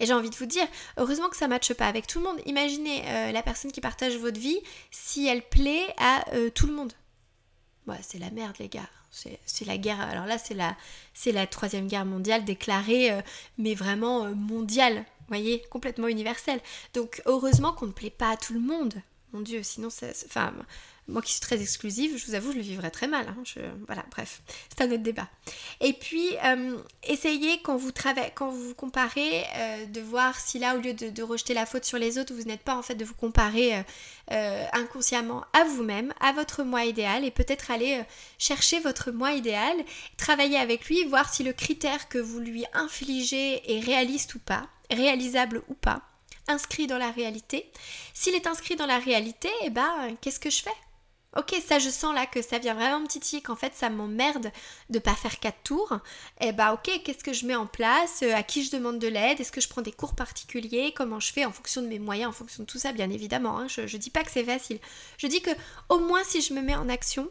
[0.00, 2.40] Et j'ai envie de vous dire, heureusement que ça matche pas avec tout le monde.
[2.46, 6.74] Imaginez euh, la personne qui partage votre vie si elle plaît à euh, tout le
[6.74, 6.92] monde.
[7.86, 8.88] Ouais, c'est la merde les gars.
[9.10, 10.00] C'est la guerre.
[10.00, 10.76] Alors là, c'est la,
[11.26, 13.20] la troisième guerre mondiale déclarée, euh,
[13.56, 15.04] mais vraiment mondiale.
[15.28, 16.60] Voyez, complètement universelle.
[16.94, 18.94] Donc heureusement qu'on ne plaît pas à tout le monde.
[19.32, 20.54] Mon Dieu, sinon, ça, enfin,
[21.08, 23.26] moi qui suis très exclusive, je vous avoue, je le vivrais très mal.
[23.28, 23.42] Hein.
[23.86, 25.28] Voilà, bref, c'est un autre débat.
[25.80, 27.90] Et puis, euh, essayez quand vous,
[28.34, 31.98] quand vous comparez euh, de voir si là, au lieu de, rejeter la faute sur
[31.98, 33.84] les autres, vous n'êtes pas en fait de vous comparer
[34.30, 38.02] euh, inconsciemment à vous-même, à votre moi idéal, et peut-être aller
[38.38, 39.76] chercher votre moi idéal,
[40.16, 44.68] travailler avec lui, voir si le critère que vous lui infligez est réaliste ou pas,
[44.90, 46.02] réalisable ou pas
[46.48, 47.70] inscrit dans la réalité.
[48.14, 50.70] S'il est inscrit dans la réalité, eh ben, qu'est-ce que je fais?
[51.36, 54.50] Ok, ça je sens là que ça vient vraiment me titiller, qu'en fait ça m'emmerde
[54.88, 55.98] de pas faire quatre tours.
[56.40, 58.22] Et eh bah ok, qu'est-ce que je mets en place?
[58.22, 59.38] À qui je demande de l'aide?
[59.38, 60.92] Est-ce que je prends des cours particuliers?
[60.96, 63.58] Comment je fais en fonction de mes moyens, en fonction de tout ça, bien évidemment.
[63.58, 63.68] Hein.
[63.68, 64.78] Je, je dis pas que c'est facile.
[65.18, 65.50] Je dis que
[65.90, 67.30] au moins si je me mets en action,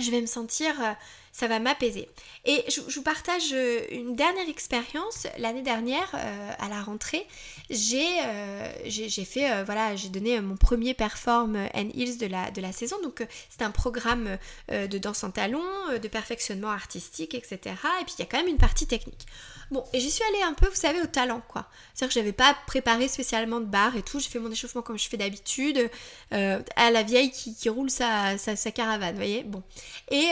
[0.00, 0.92] je vais me sentir euh,
[1.38, 2.08] ça va m'apaiser.
[2.46, 5.28] Et je, vous partage euh, une dernière expérience.
[5.38, 7.24] L'année dernière, euh, à la rentrée,
[7.70, 12.72] j'ai euh, fait, voilà, j'ai donné mon premier Perform and Heels de la, de la
[12.72, 12.96] saison.
[13.04, 14.36] Donc c'est un programme
[14.68, 15.62] de danse en talons,
[16.02, 17.58] de perfectionnement artistique, etc.
[18.00, 19.26] Et puis il y a quand même une partie technique.
[19.70, 21.66] Bon, et j'y suis allée un peu, vous savez, au talent, quoi.
[21.94, 24.20] C'est-à-dire que j'avais pas préparé spécialement de barre et tout.
[24.20, 25.90] J'ai fait mon échauffement comme je fais d'habitude,
[26.30, 28.36] à la vieille qui, roule sa,
[28.74, 29.42] caravane, vous voyez.
[29.44, 29.62] Bon.
[30.10, 30.26] Et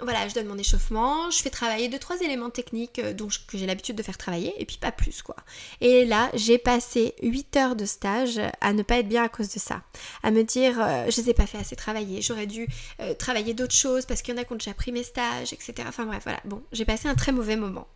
[0.00, 3.14] voilà, je donne mon échauffement, je fais travailler deux trois éléments techniques euh,
[3.46, 5.36] que j'ai l'habitude de faire travailler et puis pas plus quoi.
[5.80, 9.48] Et là, j'ai passé 8 heures de stage à ne pas être bien à cause
[9.48, 9.82] de ça,
[10.22, 12.68] à me dire euh, je les ai pas fait assez travailler, j'aurais dû
[13.00, 15.52] euh, travailler d'autres choses parce qu'il y en a qui ont déjà pris mes stages,
[15.52, 15.74] etc.
[15.86, 16.40] Enfin bref, voilà.
[16.44, 17.86] Bon, j'ai passé un très mauvais moment.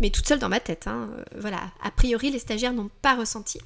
[0.00, 1.70] Mais toute seule dans ma tête, hein, voilà.
[1.82, 3.60] A priori, les stagiaires n'ont pas ressenti.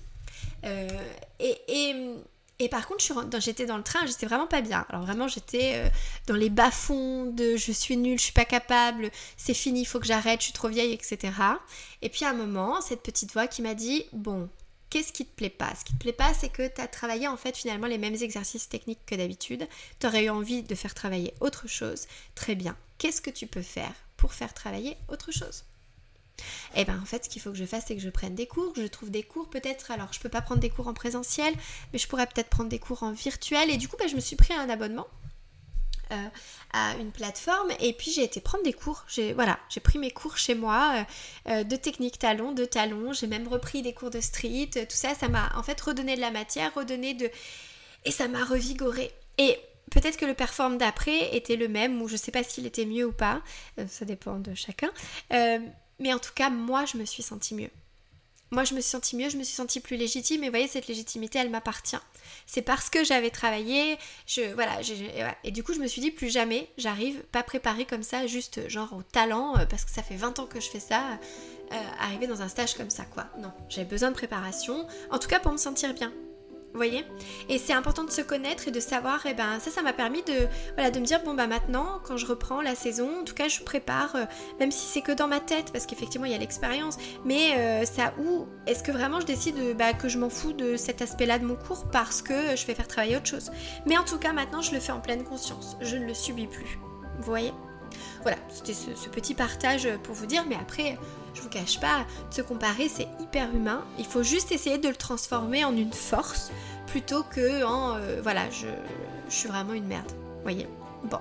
[0.65, 2.17] et
[2.61, 3.05] et par contre,
[3.39, 4.85] j'étais dans le train, j'étais vraiment pas bien.
[4.89, 5.89] Alors vraiment, j'étais euh,
[6.27, 10.01] dans les bas-fonds de je suis nulle, je suis pas capable, c'est fini, il faut
[10.01, 11.33] que j'arrête, je suis trop vieille, etc.
[12.03, 14.49] Et puis à un moment, cette petite voix qui m'a dit bon,
[14.91, 15.73] qu'est-ce qui te plaît pas?
[15.79, 18.17] Ce qui te plaît pas, c'est que tu as travaillé en fait finalement les mêmes
[18.17, 19.69] exercices techniques que d'habitude.
[20.01, 22.09] Tu aurais eu envie de faire travailler autre chose.
[22.35, 22.77] Très bien.
[22.99, 25.63] Qu'est-ce que tu peux faire pour faire travailler autre chose?
[26.75, 28.35] Et eh ben en fait, ce qu'il faut que je fasse, c'est que je prenne
[28.35, 29.91] des cours, que je trouve des cours peut-être.
[29.91, 31.53] Alors, je peux pas prendre des cours en présentiel,
[31.93, 33.71] mais je pourrais peut-être prendre des cours en virtuel.
[33.71, 35.07] Et du coup, ben, je me suis pris un abonnement.
[36.11, 36.29] Euh,
[36.73, 39.05] à une plateforme et puis j'ai été prendre des cours.
[39.09, 43.13] J'ai voilà, j'ai pris mes cours chez moi euh, euh, de technique talon, de talon.
[43.13, 44.71] J'ai même repris des cours de street.
[44.73, 47.31] Tout ça, ça m'a en fait redonné de la matière, redonné de
[48.05, 49.11] et ça m'a revigoré.
[49.39, 49.59] Et
[49.91, 53.07] peut-être que le perform d'après était le même ou je sais pas s'il était mieux
[53.07, 53.43] ou pas.
[53.87, 54.91] ça dépend de chacun.
[55.99, 57.71] Mais en tout cas, moi, je me suis sentie mieux.
[58.51, 60.43] Moi, je me suis sentie mieux, je me suis sentie plus légitime.
[60.43, 61.99] Et vous voyez, cette légitimité, elle m'appartient.
[62.47, 64.81] C'est parce que j'avais travaillé, je, voilà,
[65.45, 68.69] et du coup, je me suis dit, plus jamais, j'arrive pas préparée comme ça, juste
[68.69, 71.19] genre au talent, euh, parce que ça fait 20 ans que je fais ça,
[71.73, 73.27] euh, arriver dans un stage comme ça, quoi.
[73.39, 76.13] Non, j'avais besoin de préparation, en tout cas pour me sentir bien.
[76.73, 77.05] Vous voyez
[77.49, 79.93] Et c'est important de se connaître et de savoir, et eh ben ça, ça m'a
[79.95, 83.25] permis de, voilà, de me dire, bon bah maintenant, quand je reprends la saison, en
[83.25, 84.25] tout cas je prépare, euh,
[84.61, 87.85] même si c'est que dans ma tête, parce qu'effectivement il y a l'expérience, mais euh,
[87.85, 91.39] ça où est-ce que vraiment je décide bah, que je m'en fous de cet aspect-là
[91.39, 93.51] de mon cours parce que je vais faire travailler autre chose.
[93.87, 96.47] Mais en tout cas maintenant je le fais en pleine conscience, je ne le subis
[96.47, 96.79] plus.
[97.19, 97.53] Vous voyez?
[98.23, 100.99] Voilà, c'était ce, petit partage pour vous dire, mais après,
[101.39, 103.85] je vous cache pas, se comparer c'est hyper humain.
[103.99, 106.51] Il faut juste essayer de le transformer en une force
[106.87, 108.67] plutôt que en euh, voilà, je,
[109.29, 110.11] suis vraiment une merde.
[110.43, 110.67] Voyez
[111.05, 111.21] Bon.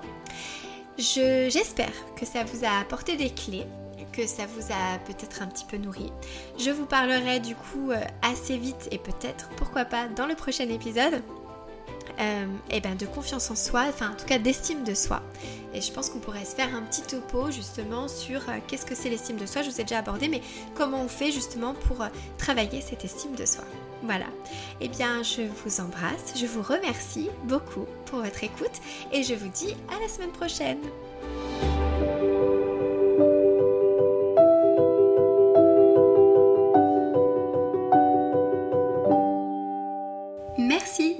[0.98, 3.66] J'espère que ça vous a apporté des clés
[4.12, 6.10] que ça vous a peut-être un petit peu nourri.
[6.58, 10.68] Je vous parlerai du coup euh, assez vite et peut-être, pourquoi pas, dans le prochain
[10.68, 11.22] épisode
[12.18, 15.22] et euh, eh ben de confiance en soi, enfin en tout cas d'estime de soi.
[15.74, 18.94] Et je pense qu'on pourrait se faire un petit topo justement sur euh, qu'est-ce que
[18.94, 19.62] c'est l'estime de soi.
[19.62, 20.40] Je vous ai déjà abordé, mais
[20.74, 23.64] comment on fait justement pour euh, travailler cette estime de soi.
[24.02, 24.26] Voilà.
[24.80, 28.80] eh bien, je vous embrasse, je vous remercie beaucoup pour votre écoute
[29.12, 30.78] et je vous dis à la semaine prochaine.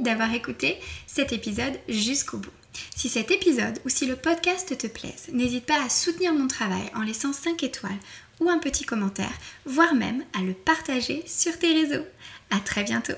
[0.00, 2.50] d'avoir écouté cet épisode jusqu'au bout.
[2.96, 6.90] Si cet épisode ou si le podcast te plaise, n'hésite pas à soutenir mon travail
[6.94, 7.98] en laissant 5 étoiles
[8.40, 9.32] ou un petit commentaire,
[9.64, 12.06] voire même à le partager sur tes réseaux.
[12.50, 13.14] À très bientôt